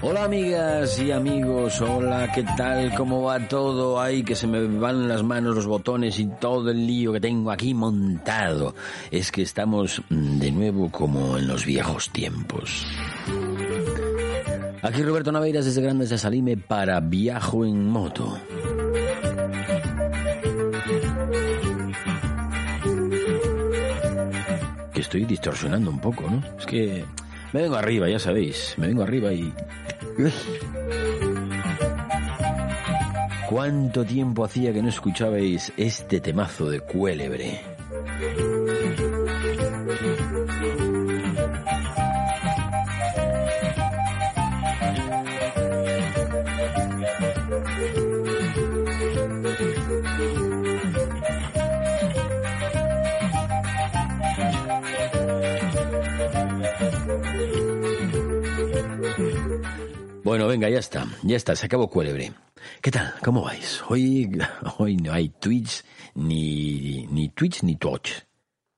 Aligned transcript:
Hola 0.00 0.24
amigas 0.24 0.98
y 0.98 1.12
amigos, 1.12 1.80
hola, 1.82 2.32
¿qué 2.32 2.42
tal? 2.56 2.94
¿Cómo 2.94 3.22
va 3.22 3.46
todo? 3.46 4.00
Ay, 4.00 4.22
que 4.22 4.34
se 4.34 4.46
me 4.46 4.66
van 4.66 5.08
las 5.08 5.22
manos, 5.22 5.54
los 5.54 5.66
botones 5.66 6.18
y 6.18 6.26
todo 6.40 6.70
el 6.70 6.86
lío 6.86 7.12
que 7.12 7.20
tengo 7.20 7.50
aquí 7.50 7.74
montado. 7.74 8.74
Es 9.10 9.30
que 9.30 9.42
estamos 9.42 10.02
mm, 10.08 10.38
de 10.38 10.52
nuevo 10.52 10.90
como 10.90 11.36
en 11.36 11.46
los 11.48 11.66
viejos 11.66 12.10
tiempos. 12.10 12.86
Aquí 14.80 15.02
Roberto 15.02 15.32
Naveiras 15.32 15.64
desde 15.64 15.82
Grandes 15.82 16.10
de 16.10 16.18
Salime 16.18 16.56
para 16.56 17.00
Viajo 17.00 17.64
en 17.64 17.88
Moto. 17.88 18.38
Que 24.92 25.00
estoy 25.00 25.24
distorsionando 25.24 25.90
un 25.90 26.00
poco, 26.00 26.30
¿no? 26.30 26.42
Es 26.58 26.66
que 26.66 27.04
me 27.52 27.62
vengo 27.62 27.76
arriba, 27.76 28.08
ya 28.08 28.18
sabéis. 28.18 28.74
Me 28.76 28.86
vengo 28.86 29.02
arriba 29.02 29.32
y... 29.32 29.52
¿Cuánto 33.48 34.04
tiempo 34.04 34.44
hacía 34.44 34.72
que 34.72 34.82
no 34.82 34.90
escuchabais 34.90 35.72
este 35.76 36.20
temazo 36.20 36.68
de 36.68 36.80
Cuélebre? 36.80 37.60
Bueno, 60.28 60.46
venga, 60.46 60.68
ya 60.68 60.78
está, 60.78 61.06
ya 61.22 61.38
está, 61.38 61.56
se 61.56 61.64
acabó 61.64 61.88
Cuélebre. 61.88 62.34
¿Qué 62.82 62.90
tal? 62.90 63.14
¿Cómo 63.24 63.44
vais? 63.44 63.82
Hoy, 63.88 64.30
hoy 64.76 64.98
no 64.98 65.10
hay 65.10 65.30
Twitch, 65.30 65.82
ni, 66.16 67.06
ni 67.06 67.30
Twitch 67.30 67.62
ni 67.62 67.76
Twitch, 67.76 68.26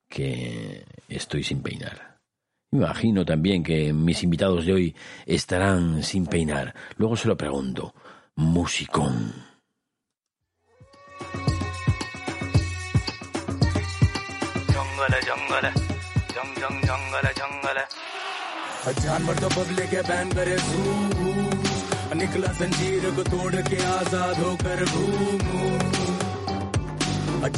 que 0.09 0.85
estoy 1.09 1.43
sin 1.43 1.61
peinar. 1.61 2.21
Imagino 2.71 3.25
también 3.25 3.65
que 3.65 3.93
mis 3.93 4.23
invitados 4.23 4.65
de 4.65 4.75
hoy 4.75 4.97
estarán 5.27 6.05
sin 6.05 6.27
peinar. 6.27 6.73
Luego 6.99 7.17
se 7.17 7.27
lo 7.27 7.37
pregunto. 7.37 7.95
Musicón. 8.37 9.35
जानवर 18.81 19.39
तो 19.39 19.49
पब्लिक 19.51 19.91
के 19.91 20.01
बैन 20.09 20.31
करे 20.33 20.57
निकला 22.17 22.53
संजीर 22.57 23.05
को 23.17 23.23
तोड़ 23.29 23.57
के 23.69 23.77
आज़ाद 23.77 24.39
होकर 24.41 24.85
घूमू 24.85 25.61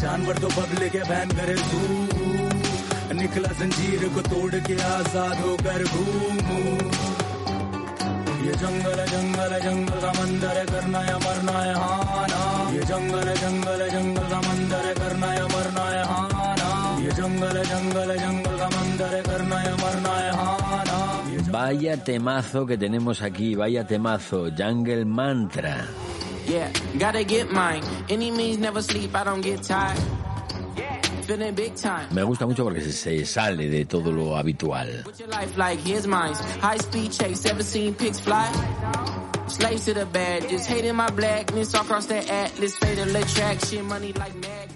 जानवर 0.01 0.39
तो 0.43 0.49
पब्लिक 0.57 0.93
के 0.93 1.03
बैन 1.11 1.31
करे 1.39 1.55
निकला 3.15 3.53
संजीर 3.55 4.09
को 4.15 4.23
तोड़ 4.31 4.55
के 4.67 4.77
आज़ाद 4.83 5.39
होकर 5.47 5.85
घूमू 5.95 6.59
ये 8.43 8.55
जंगल 8.59 9.05
जंगल 9.15 9.59
जंगल 9.65 10.01
का 10.03 10.13
मंदिर 10.19 10.59
करना 10.73 11.01
है 11.07 11.15
मरना 11.25 11.59
है 11.59 11.75
हाना 11.83 12.43
ये 12.75 12.83
जंगल 12.91 13.35
जंगल 13.43 13.89
जंगल 13.95 14.29
का 14.33 14.41
मंदिर 14.49 14.93
करना 14.99 15.31
है 15.33 15.45
मरना 15.55 15.85
है 15.91 16.03
हाना 16.11 16.71
ये 17.05 17.13
जंगल 17.19 17.63
जंगल 17.71 18.17
जंगल 18.19 18.59
का 18.59 18.69
मंदिर 18.75 19.15
करना 19.29 19.63
या 19.63 19.75
मरना 19.77 20.15
है 20.17 20.32
Vaya 21.63 21.97
temazo 21.97 22.67
que 22.67 22.77
tenemos 22.77 23.23
aquí, 23.23 23.55
vaya 23.55 23.87
temazo, 23.87 24.51
Jungle 24.51 25.05
Mantra. 25.05 25.87
Yeah, 26.45 26.69
gotta 26.99 27.23
get 27.23 27.53
mine. 27.53 27.85
Any 28.11 28.33
means 28.33 28.59
never 28.59 28.83
sleep, 28.83 29.15
I 29.15 29.23
don't 29.23 29.43
get 29.43 29.63
tired. 29.63 29.97
Feeling 31.23 31.55
big 31.55 31.77
time. 31.77 32.09
Me 32.11 32.25
gusta 32.25 32.47
mucho 32.47 32.65
porque 32.65 32.81
se, 32.81 32.91
se 32.91 33.25
sale 33.25 33.69
de 33.69 33.85
todo 33.85 34.11
lo 34.11 34.37
habitual. 34.37 35.05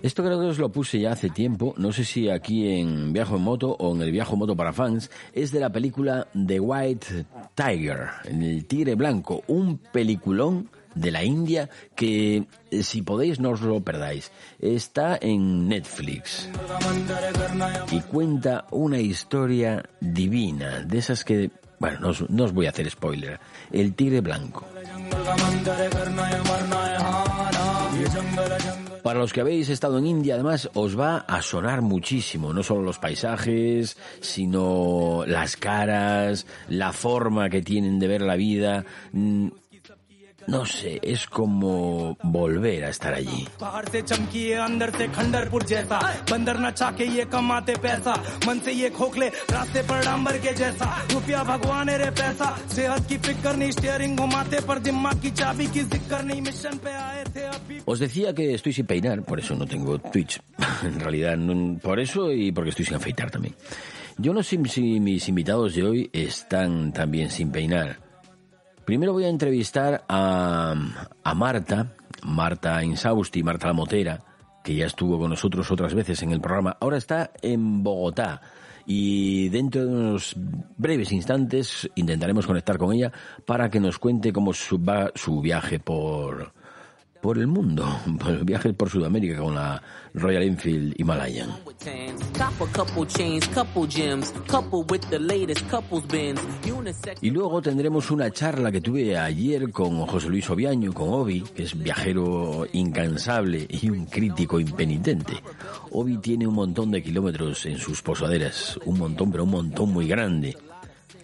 Esto 0.02 0.22
creo 0.22 0.40
que 0.40 0.46
os 0.46 0.58
lo 0.58 0.70
puse 0.70 1.00
ya 1.00 1.12
hace 1.12 1.30
tiempo, 1.30 1.74
no 1.78 1.92
sé 1.92 2.04
si 2.04 2.28
aquí 2.28 2.78
en 2.78 3.12
Viajo 3.12 3.36
en 3.36 3.42
Moto 3.42 3.76
o 3.78 3.94
en 3.94 4.02
el 4.02 4.12
Viajo 4.12 4.36
Moto 4.36 4.54
para 4.54 4.72
fans, 4.72 5.10
es 5.32 5.50
de 5.52 5.60
la 5.60 5.70
película 5.70 6.28
The 6.34 6.60
White 6.60 7.26
Tiger, 7.54 8.08
el 8.24 8.66
tigre 8.66 8.94
blanco, 8.94 9.42
un 9.46 9.78
peliculón 9.78 10.68
de 10.94 11.10
la 11.10 11.22
India 11.22 11.68
que 11.94 12.46
eh, 12.70 12.82
si 12.82 13.02
podéis 13.02 13.38
no 13.38 13.50
os 13.50 13.60
lo 13.60 13.80
perdáis. 13.80 14.32
Está 14.58 15.18
en 15.20 15.68
Netflix 15.68 16.48
y 17.92 18.00
cuenta 18.00 18.66
una 18.72 18.98
historia 18.98 19.84
divina, 20.00 20.80
de 20.80 20.98
esas 20.98 21.24
que, 21.24 21.50
bueno, 21.78 22.12
no 22.28 22.44
os, 22.44 22.52
voy 22.52 22.66
a 22.66 22.70
hacer 22.70 22.90
spoiler, 22.90 23.38
el 23.70 23.94
tigre 23.94 24.20
blanco. 24.20 24.64
Para 29.02 29.20
los 29.20 29.32
que 29.32 29.40
habéis 29.40 29.68
estado 29.68 29.98
en 29.98 30.06
India, 30.06 30.34
además, 30.34 30.68
os 30.74 30.98
va 30.98 31.18
a 31.18 31.40
sonar 31.40 31.80
muchísimo, 31.80 32.52
no 32.52 32.62
solo 32.62 32.82
los 32.82 32.98
paisajes, 32.98 33.96
sino 34.20 35.24
las 35.26 35.56
caras, 35.56 36.46
la 36.68 36.92
forma 36.92 37.48
que 37.48 37.62
tienen 37.62 37.98
de 37.98 38.08
ver 38.08 38.22
la 38.22 38.36
vida. 38.36 38.84
No 40.46 40.64
sé, 40.64 41.00
es 41.02 41.26
como 41.26 42.16
volver 42.22 42.84
a 42.84 42.90
estar 42.90 43.12
allí. 43.12 43.48
Os 57.84 57.98
decía 57.98 58.32
que 58.32 58.54
estoy 58.54 58.72
sin 58.72 58.86
peinar, 58.86 59.22
por 59.22 59.40
eso 59.40 59.54
no 59.56 59.66
tengo 59.66 59.98
Twitch. 59.98 60.40
en 60.84 61.00
realidad, 61.00 61.36
por 61.82 61.98
eso 61.98 62.32
y 62.32 62.52
porque 62.52 62.70
estoy 62.70 62.84
sin 62.84 62.94
afeitar 62.94 63.30
también. 63.30 63.54
Yo 64.18 64.32
no 64.32 64.42
sé 64.42 64.58
si 64.68 65.00
mis 65.00 65.28
invitados 65.28 65.74
de 65.74 65.82
hoy 65.82 66.10
están 66.12 66.92
también 66.92 67.30
sin 67.30 67.50
peinar. 67.50 68.05
Primero 68.86 69.12
voy 69.12 69.24
a 69.24 69.28
entrevistar 69.28 70.04
a, 70.08 70.72
a 71.24 71.34
Marta, 71.34 71.92
Marta 72.22 72.84
Insausti, 72.84 73.42
Marta 73.42 73.66
la 73.66 73.72
Motera, 73.72 74.24
que 74.62 74.76
ya 74.76 74.86
estuvo 74.86 75.18
con 75.18 75.30
nosotros 75.30 75.68
otras 75.72 75.92
veces 75.92 76.22
en 76.22 76.30
el 76.30 76.40
programa. 76.40 76.76
Ahora 76.80 76.96
está 76.96 77.32
en 77.42 77.82
Bogotá 77.82 78.40
y 78.86 79.48
dentro 79.48 79.84
de 79.84 79.90
unos 79.90 80.36
breves 80.76 81.10
instantes 81.10 81.90
intentaremos 81.96 82.46
conectar 82.46 82.78
con 82.78 82.92
ella 82.92 83.10
para 83.44 83.68
que 83.68 83.80
nos 83.80 83.98
cuente 83.98 84.32
cómo 84.32 84.52
va 84.88 85.10
su 85.16 85.40
viaje 85.40 85.80
por, 85.80 86.52
por 87.20 87.38
el 87.38 87.46
mundo, 87.46 87.86
por 88.18 88.30
el 88.30 88.44
viaje 88.44 88.72
por 88.72 88.90
Sudamérica 88.90 89.38
con 89.38 89.54
la 89.54 89.82
Royal 90.14 90.42
Enfield 90.42 90.94
Himalayan. 90.98 91.50
Y 97.20 97.30
luego 97.30 97.62
tendremos 97.62 98.10
una 98.10 98.30
charla 98.30 98.72
que 98.72 98.80
tuve 98.80 99.16
ayer 99.18 99.70
con 99.70 100.06
José 100.06 100.28
Luis 100.28 100.48
Obiaño, 100.50 100.92
con 100.92 101.08
Obi, 101.08 101.42
que 101.42 101.64
es 101.64 101.78
viajero 101.78 102.66
incansable 102.72 103.66
y 103.68 103.90
un 103.90 104.06
crítico 104.06 104.60
impenitente. 104.60 105.34
Obi 105.90 106.18
tiene 106.18 106.46
un 106.46 106.54
montón 106.54 106.90
de 106.90 107.02
kilómetros 107.02 107.66
en 107.66 107.78
sus 107.78 108.02
posaderas, 108.02 108.78
un 108.84 108.98
montón, 108.98 109.30
pero 109.30 109.44
un 109.44 109.50
montón 109.50 109.92
muy 109.92 110.06
grande. 110.08 110.56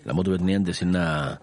La 0.05 0.13
moto 0.13 0.33
que 0.33 0.39
tenía 0.39 0.57
antes 0.57 0.83
era 0.83 0.91
una... 0.91 1.41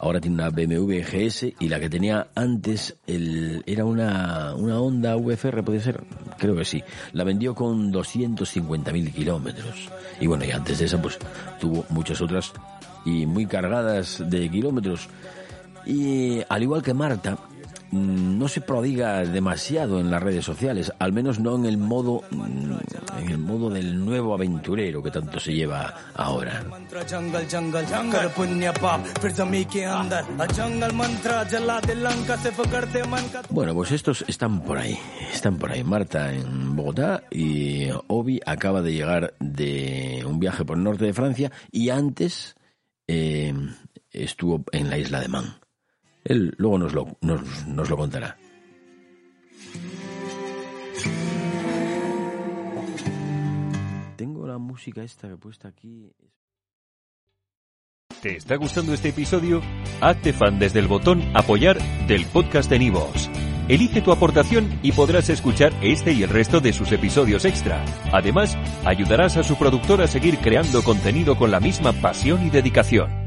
Ahora 0.00 0.20
tiene 0.20 0.36
una 0.36 0.50
BMW 0.50 1.00
GS 1.00 1.54
y 1.58 1.68
la 1.68 1.80
que 1.80 1.90
tenía 1.90 2.28
antes 2.34 2.96
el, 3.06 3.62
era 3.66 3.84
una, 3.84 4.54
una 4.54 4.80
Honda 4.80 5.16
VFR, 5.16 5.64
puede 5.64 5.80
ser, 5.80 6.04
creo 6.38 6.54
que 6.54 6.64
sí. 6.64 6.82
La 7.12 7.24
vendió 7.24 7.54
con 7.54 7.92
250.000 7.92 9.12
kilómetros. 9.12 9.88
Y 10.20 10.26
bueno, 10.26 10.44
y 10.44 10.52
antes 10.52 10.78
de 10.78 10.84
esa 10.84 11.02
pues 11.02 11.18
tuvo 11.60 11.84
muchas 11.88 12.20
otras 12.20 12.52
y 13.04 13.26
muy 13.26 13.46
cargadas 13.46 14.22
de 14.24 14.48
kilómetros. 14.48 15.08
Y 15.84 16.40
al 16.48 16.62
igual 16.62 16.82
que 16.82 16.94
Marta, 16.94 17.38
Mm, 17.90 18.38
no 18.38 18.48
se 18.48 18.60
prodiga 18.60 19.24
demasiado 19.24 20.00
en 20.00 20.10
las 20.10 20.22
redes 20.22 20.44
sociales, 20.44 20.92
al 20.98 21.12
menos 21.12 21.40
no 21.40 21.56
en 21.56 21.64
el 21.64 21.78
modo 21.78 22.22
mm, 22.30 22.72
en 23.18 23.28
el 23.30 23.38
modo 23.38 23.70
del 23.70 24.04
nuevo 24.04 24.34
aventurero 24.34 25.02
que 25.02 25.10
tanto 25.10 25.40
se 25.40 25.54
lleva 25.54 25.94
ahora. 26.14 26.62
Bueno, 33.50 33.74
pues 33.74 33.92
estos 33.92 34.24
están 34.28 34.62
por 34.62 34.78
ahí, 34.78 34.98
están 35.32 35.56
por 35.56 35.72
ahí. 35.72 35.82
Marta 35.82 36.32
en 36.32 36.76
Bogotá 36.76 37.22
y 37.30 37.88
Obi 38.08 38.40
acaba 38.44 38.82
de 38.82 38.92
llegar 38.92 39.34
de 39.40 40.24
un 40.26 40.38
viaje 40.38 40.64
por 40.64 40.76
el 40.76 40.84
norte 40.84 41.06
de 41.06 41.14
Francia 41.14 41.50
y 41.70 41.88
antes 41.88 42.54
eh, 43.06 43.54
estuvo 44.10 44.64
en 44.72 44.90
la 44.90 44.98
isla 44.98 45.20
de 45.20 45.28
Man. 45.28 45.58
Él 46.28 46.54
luego 46.58 46.78
nos 46.78 46.92
lo, 46.92 47.16
nos, 47.22 47.66
nos 47.66 47.88
lo 47.88 47.96
contará. 47.96 48.36
Tengo 54.16 54.46
la 54.46 54.58
música 54.58 55.02
esta 55.02 55.26
que 55.26 55.34
he 55.34 55.36
puesto 55.38 55.66
aquí. 55.66 56.12
¿Te 58.20 58.36
está 58.36 58.56
gustando 58.56 58.92
este 58.92 59.08
episodio? 59.08 59.62
Hazte 60.02 60.34
fan 60.34 60.58
desde 60.58 60.80
el 60.80 60.86
botón 60.86 61.22
Apoyar 61.34 61.78
del 62.06 62.26
podcast 62.26 62.68
de 62.68 62.78
Nivos. 62.78 63.30
Elige 63.68 64.02
tu 64.02 64.12
aportación 64.12 64.78
y 64.82 64.92
podrás 64.92 65.30
escuchar 65.30 65.72
este 65.80 66.12
y 66.12 66.24
el 66.24 66.28
resto 66.28 66.60
de 66.60 66.74
sus 66.74 66.92
episodios 66.92 67.46
extra. 67.46 67.82
Además, 68.12 68.56
ayudarás 68.84 69.38
a 69.38 69.44
su 69.44 69.56
productor 69.56 70.02
a 70.02 70.06
seguir 70.08 70.38
creando 70.38 70.82
contenido 70.82 71.36
con 71.36 71.50
la 71.50 71.60
misma 71.60 71.92
pasión 71.92 72.46
y 72.46 72.50
dedicación. 72.50 73.17